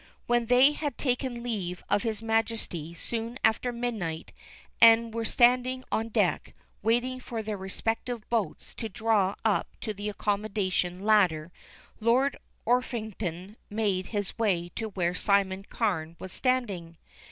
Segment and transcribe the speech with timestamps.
[0.25, 4.31] When they had taken leave of his Majesty soon after midnight,
[4.81, 10.09] and were standing on deck, waiting for their respective boats to draw up to the
[10.09, 11.51] accommodation ladder,
[11.99, 12.35] Lord
[12.65, 16.97] Orpington made his way to where Simon Carne was standing.